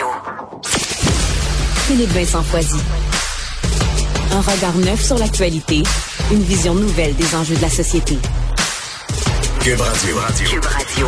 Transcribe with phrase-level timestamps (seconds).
[0.00, 0.62] Radio.
[1.86, 2.80] Philippe Vincent Foisy.
[4.32, 5.82] Un regard neuf sur l'actualité,
[6.32, 8.16] une vision nouvelle des enjeux de la société.
[9.60, 10.16] Cube Radio.
[10.44, 11.06] Cube Radio.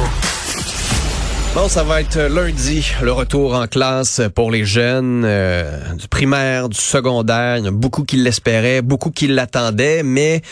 [1.55, 6.69] Bon, ça va être lundi, le retour en classe pour les jeunes euh, du primaire,
[6.69, 7.59] du secondaire.
[7.59, 10.43] Il y en a beaucoup qui l'espéraient, beaucoup qui l'attendaient, mais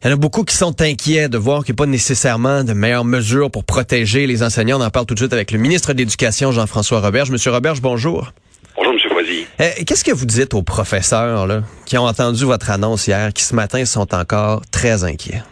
[0.00, 2.62] il y en a beaucoup qui sont inquiets de voir qu'il n'y a pas nécessairement
[2.62, 4.80] de meilleures mesures pour protéger les enseignants.
[4.80, 7.32] On en parle tout de suite avec le ministre de l'Éducation, Jean-François Roberge.
[7.32, 8.30] Monsieur Roberge, bonjour.
[8.76, 8.98] Bonjour, M.
[9.10, 9.46] Foisy.
[9.60, 13.42] Euh, Qu'est-ce que vous dites aux professeurs là, qui ont entendu votre annonce hier, qui
[13.42, 15.42] ce matin sont encore très inquiets?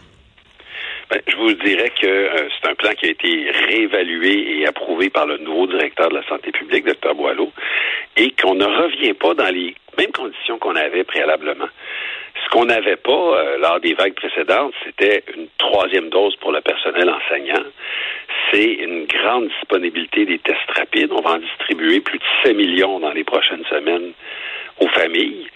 [1.09, 5.09] Ben, je vous dirais que euh, c'est un plan qui a été réévalué et approuvé
[5.09, 7.51] par le nouveau directeur de la santé publique, Dr Boileau,
[8.15, 11.67] et qu'on ne revient pas dans les mêmes conditions qu'on avait préalablement.
[12.43, 16.61] Ce qu'on n'avait pas euh, lors des vagues précédentes, c'était une troisième dose pour le
[16.61, 17.63] personnel enseignant.
[18.51, 21.11] C'est une grande disponibilité des tests rapides.
[21.11, 24.13] On va en distribuer plus de 7 millions dans les prochaines semaines
[24.79, 25.47] aux familles.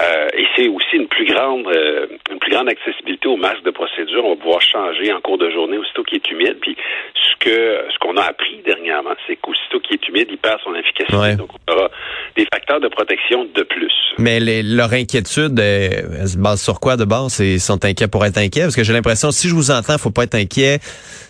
[0.00, 3.70] Euh, et c'est aussi une plus grande euh, une plus grande accessibilité aux masques de
[3.72, 4.24] procédure.
[4.24, 6.56] On va pouvoir changer en cours de journée aussitôt qu'il est humide.
[6.60, 6.76] Puis
[7.14, 10.72] ce que ce qu'on a appris dernièrement, c'est qu'aussitôt qu'il est humide, il perd son
[10.76, 11.16] efficacité.
[11.16, 11.34] Ouais.
[11.34, 11.90] Donc on aura
[12.36, 13.92] des facteurs de protection de plus.
[14.18, 15.88] Mais les- leur inquiétude, euh,
[16.20, 17.40] elle se base sur quoi de base?
[17.40, 18.62] Ils sont inquiets pour être inquiets?
[18.62, 20.78] Parce que j'ai l'impression, si je vous entends, faut pas être inquiet.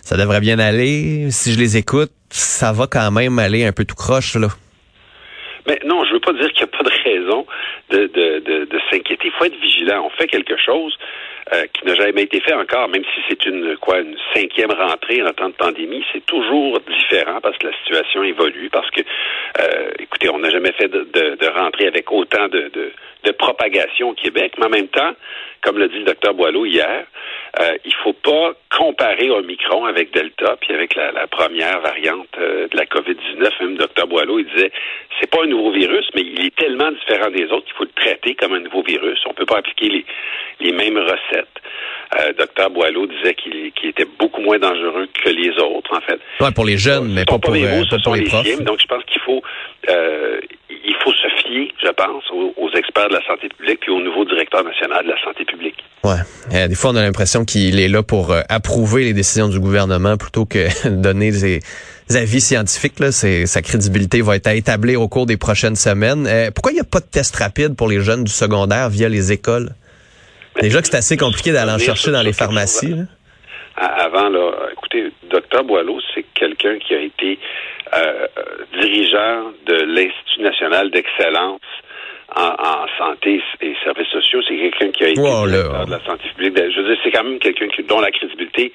[0.03, 1.31] Ça devrait bien aller.
[1.31, 4.49] Si je les écoute, ça va quand même aller un peu tout croche, là.
[5.69, 7.45] Mais non, je veux pas dire qu'il n'y a pas de raison
[7.91, 9.27] de, de, de, de s'inquiéter.
[9.27, 10.03] Il faut être vigilant.
[10.03, 10.97] On fait quelque chose
[11.53, 15.21] euh, qui n'a jamais été fait encore, même si c'est une quoi une cinquième rentrée
[15.21, 19.91] en temps de pandémie, c'est toujours différent parce que la situation évolue, parce que euh,
[19.99, 22.91] écoutez, on n'a jamais fait de, de, de rentrée avec autant de, de,
[23.23, 25.13] de propagation au Québec, mais en même temps,
[25.61, 27.05] comme l'a dit le docteur Boileau hier,
[27.59, 32.67] euh, il faut pas comparer Omicron avec Delta, puis avec la, la première variante euh,
[32.67, 33.49] de la COVID-19.
[33.61, 34.71] Même docteur Boileau, il disait,
[35.19, 37.91] c'est pas un nouveau virus, mais il est tellement différent des autres qu'il faut le
[37.95, 39.19] traiter comme un nouveau virus.
[39.25, 40.05] On peut pas appliquer les,
[40.59, 41.47] les mêmes recettes.
[42.17, 46.19] Euh, docteur Boileau disait qu'il était beaucoup moins dangereux que les autres, en fait.
[46.39, 48.61] Ouais, pour les jeunes, mais pas pour, euh, mots, pas ce sont les les profs.
[48.61, 49.43] Donc, je pense qu'il faut,
[49.89, 53.91] euh, il faut se fier, je pense, aux, aux experts de la santé publique puis
[53.91, 55.83] au nouveau directeur national de la santé publique.
[56.03, 56.15] Ouais.
[56.53, 59.59] Euh, des fois, on a l'impression qu'il est là pour euh, approuver les décisions du
[59.59, 61.59] gouvernement plutôt que donner des,
[62.09, 62.99] des avis scientifiques.
[62.99, 63.11] Là.
[63.11, 66.25] Sa crédibilité va être à établir au cours des prochaines semaines.
[66.27, 69.09] Euh, pourquoi il n'y a pas de test rapide pour les jeunes du secondaire via
[69.09, 69.69] les écoles?
[70.61, 72.89] Déjà que c'est assez compliqué d'aller en chercher dans les pharmacies.
[72.89, 73.03] là.
[73.77, 77.39] Avant, là, écoutez, Dr Boileau, c'est quelqu'un qui a été
[78.81, 81.61] dirigeant de l'Institut national d'excellence
[82.35, 84.41] en, en santé et services sociaux.
[84.47, 86.55] C'est quelqu'un qui a été Wow, directeur de la santé publique.
[86.57, 88.71] Je veux dire, c'est quand même quelqu'un dont la crédibilité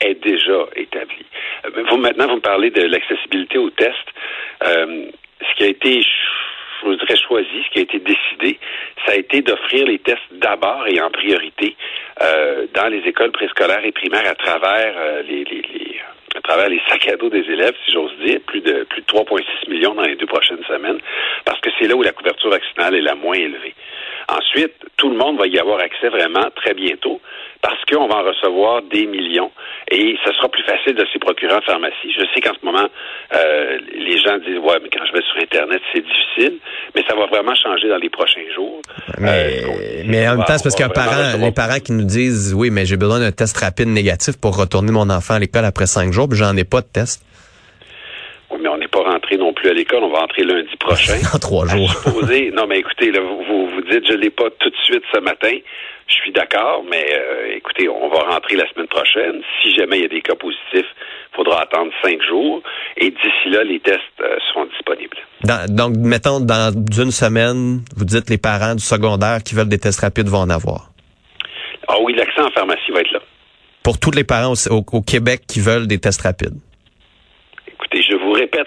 [0.00, 1.24] est déjà établie.
[1.64, 3.92] Euh, mais Vous, maintenant, vous me parlez de l'accessibilité aux tests.
[4.64, 5.06] Euh,
[5.40, 8.58] ce qui a été je vous dirais choisi, ce qui a été décidé,
[9.06, 11.74] ça a été d'offrir les tests d'abord et en priorité
[12.22, 16.00] euh, dans les écoles préscolaires et primaires à travers euh, les, les, les-
[16.36, 19.06] à travers les sacs à dos des élèves, si j'ose dire, plus de plus de
[19.06, 20.98] 3,6 millions dans les deux prochaines semaines,
[21.44, 23.74] parce que c'est là où la couverture vaccinale est la moins élevée.
[24.56, 27.20] Ensuite, tout le monde va y avoir accès vraiment très bientôt
[27.60, 29.50] parce qu'on va en recevoir des millions
[29.90, 32.10] et ce sera plus facile de s'y procurer en pharmacie.
[32.16, 32.88] Je sais qu'en ce moment,
[33.34, 36.58] euh, les gens disent ouais, mais quand je vais sur Internet, c'est difficile,
[36.94, 38.80] mais ça va vraiment changer dans les prochains jours.
[39.18, 41.80] Mais, Euh, dit, mais en même temps, c'est parce qu'il y a recevoir les parents
[41.80, 45.34] qui nous disent oui, mais j'ai besoin d'un test rapide négatif pour retourner mon enfant
[45.34, 47.22] à l'école après cinq jours, puis j'en ai pas de test.
[49.06, 51.14] Rentré non plus à l'école, on va entrer lundi prochain.
[51.32, 51.90] Dans trois jours.
[51.90, 55.02] supposer- non, mais écoutez, là, vous, vous, vous dites je l'ai pas tout de suite
[55.14, 55.52] ce matin.
[56.08, 59.42] Je suis d'accord, mais euh, écoutez, on va rentrer la semaine prochaine.
[59.62, 60.86] Si jamais il y a des cas positifs,
[61.32, 62.62] il faudra attendre cinq jours.
[62.96, 65.16] Et d'ici là, les tests euh, seront disponibles.
[65.42, 69.78] Dans- donc, mettons, dans une semaine, vous dites les parents du secondaire qui veulent des
[69.78, 70.90] tests rapides vont en avoir.
[71.88, 73.20] Ah oui, l'accès en pharmacie va être là.
[73.82, 76.58] Pour tous les parents au Québec qui veulent des tests rapides.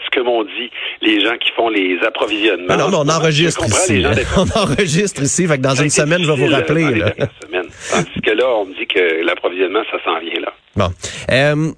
[0.04, 0.70] Ce que m'ont dit
[1.02, 2.68] les gens qui font les approvisionnements.
[2.70, 4.04] Ah non, mais on enregistre ici.
[4.38, 6.84] On enregistre ici, fait que dans une semaine, je vais vous rappeler.
[6.84, 7.12] dans les là.
[7.92, 10.54] Tandis que là, on me dit que l'approvisionnement, ça s'en vient là.
[10.76, 10.90] Bon.
[11.32, 11.72] Euh,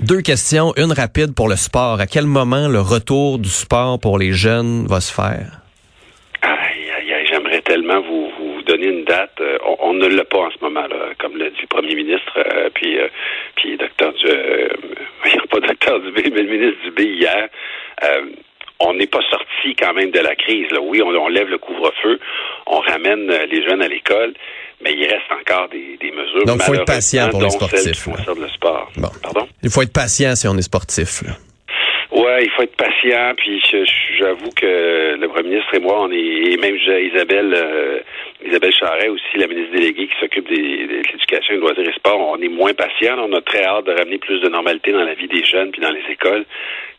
[0.00, 0.72] deux questions.
[0.76, 2.00] Une rapide pour le sport.
[2.00, 5.60] À quel moment le retour du sport pour les jeunes va se faire?
[6.42, 8.00] Aïe, aïe, aïe, j'aimerais tellement
[8.64, 9.32] donner une date.
[9.40, 11.94] Euh, on, on ne l'a pas en ce moment, là, comme l'a dit le premier
[11.94, 13.08] ministre, euh, puis, euh,
[13.56, 14.26] puis docteur du,
[15.50, 17.48] pas docteur Dubé, mais le ministre Dubé hier.
[18.80, 20.68] On n'est pas sorti quand même de la crise.
[20.72, 20.80] Là.
[20.80, 22.18] Oui, on, on lève le couvre-feu,
[22.66, 24.34] on ramène les jeunes à l'école,
[24.82, 26.44] mais il reste encore des, des mesures.
[26.44, 28.90] Donc, faut être patient pour les sportifs, le sport.
[28.96, 29.08] Bon.
[29.22, 29.48] Pardon?
[29.62, 31.22] Il faut être patient si on est sportif.
[31.22, 31.34] là.
[32.14, 33.34] Ouais, il faut être patient.
[33.36, 33.60] Puis
[34.18, 38.00] j'avoue que le premier ministre et moi, on est et même Isabelle euh,
[38.46, 42.40] Isabelle Charret aussi, la ministre déléguée qui s'occupe de l'éducation, des loisirs et sport, on
[42.40, 43.16] est moins patient.
[43.18, 45.80] On a très hâte de ramener plus de normalité dans la vie des jeunes puis
[45.80, 46.44] dans les écoles.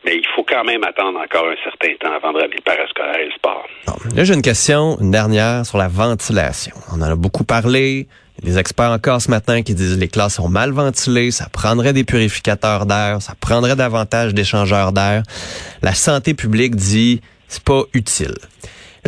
[0.04, 3.20] Mais il faut quand même attendre encore un certain temps avant de ramener le parascolaire
[3.20, 3.66] et le sport.
[4.14, 6.74] là, j'ai une question, une dernière sur la ventilation.
[6.92, 8.06] On en a beaucoup parlé.
[8.42, 11.94] Des experts encore ce matin qui disent que les classes sont mal ventilées, ça prendrait
[11.94, 15.22] des purificateurs d'air, ça prendrait davantage d'échangeurs d'air.
[15.82, 18.34] La santé publique dit c'est pas utile.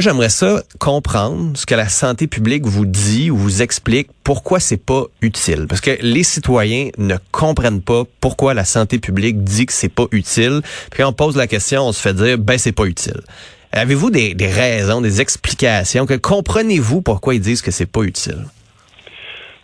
[0.00, 4.76] J'aimerais ça comprendre ce que la santé publique vous dit ou vous explique pourquoi c'est
[4.76, 5.66] pas utile?
[5.68, 10.06] Parce que les citoyens ne comprennent pas pourquoi la santé publique dit que c'est pas
[10.12, 10.60] utile.
[10.92, 13.20] Puis on pose la question, on se fait dire ben c'est pas utile.
[13.72, 18.44] Avez-vous des, raisons, des explications comprenez-vous pourquoi ils disent que c'est pas utile?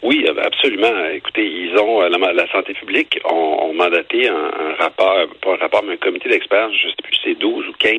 [0.03, 0.34] Oui, euh,
[0.65, 1.09] absolument.
[1.15, 5.95] Écoutez, ils ont euh, la, santé publique ont, mandaté un, rapport, pas un rapport, mais
[5.95, 7.99] un comité d'experts, je ne sais plus si c'est 12 ou 15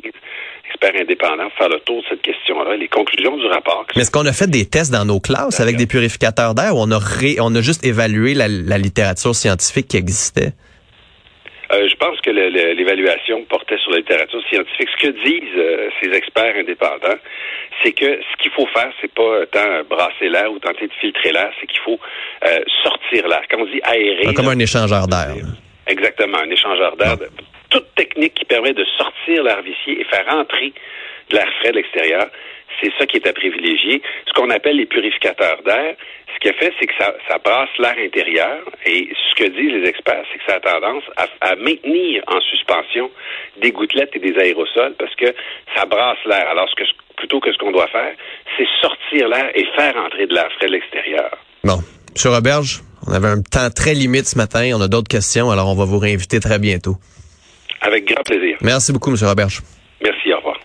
[0.68, 3.86] experts indépendants pour faire le tour de cette question-là, les conclusions du rapport.
[3.94, 6.80] Mais est-ce qu'on a fait des tests dans nos classes avec des purificateurs d'air ou
[6.80, 7.00] on a
[7.40, 10.52] on a juste évalué la, littérature scientifique qui existait?
[11.72, 14.88] Euh, je pense que l'évaluation portait sur la littérature scientifique.
[14.98, 17.18] Ce que disent ces experts indépendants,
[17.82, 21.32] c'est que ce qu'il faut faire, c'est pas tant brasser l'air ou tenter de filtrer
[21.32, 21.98] l'air, c'est qu'il faut
[22.44, 23.42] euh, sortir l'air.
[23.50, 24.32] Quand on dit aérer...
[24.34, 25.34] Comme un échangeur d'air.
[25.86, 27.16] Exactement, un échangeur d'air.
[27.70, 30.72] Toute technique qui permet de sortir l'air vicié et faire entrer
[31.30, 32.26] de l'air frais de l'extérieur,
[32.80, 34.02] c'est ça qui est à privilégier.
[34.26, 35.96] Ce qu'on appelle les purificateurs d'air,
[36.34, 39.88] ce qu'il fait, c'est que ça, ça brasse l'air intérieur et ce que disent les
[39.88, 43.10] experts, c'est que ça a tendance à, à, maintenir en suspension
[43.60, 45.34] des gouttelettes et des aérosols parce que
[45.74, 46.48] ça brasse l'air.
[46.50, 48.14] Alors, ce que, plutôt que ce qu'on doit faire,
[48.56, 51.30] c'est sortir l'air et faire entrer de l'air frais de l'extérieur.
[51.64, 51.78] Bon.
[52.16, 54.70] Monsieur Roberge, on avait un temps très limite ce matin.
[54.74, 56.96] On a d'autres questions, alors on va vous réinviter très bientôt.
[57.82, 58.56] Avec grand plaisir.
[58.62, 59.60] Merci beaucoup, Monsieur Roberge.
[60.02, 60.55] Merci, au revoir.